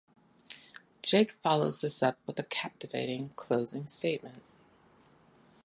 Jake 1.03 1.29
follows 1.31 1.81
this 1.81 2.01
up 2.01 2.17
with 2.25 2.39
a 2.39 2.43
captivating 2.43 3.29
closing 3.35 3.85
statement. 3.85 4.39